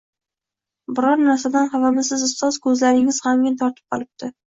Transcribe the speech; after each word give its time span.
-Biror 0.91 1.19
narsadan 1.25 1.69
hafamisiz, 1.73 2.23
ustoz? 2.29 2.57
Ko’zlaringiz 2.63 3.21
g’amgin 3.27 3.59
tortib 3.61 3.95
qolibdi. 3.97 4.31